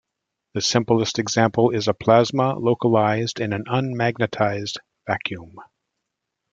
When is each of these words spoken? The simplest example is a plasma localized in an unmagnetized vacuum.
The 0.55 0.61
simplest 0.61 1.19
example 1.19 1.69
is 1.69 1.87
a 1.87 1.93
plasma 1.93 2.55
localized 2.55 3.39
in 3.39 3.53
an 3.53 3.65
unmagnetized 3.67 4.77
vacuum. 5.05 5.59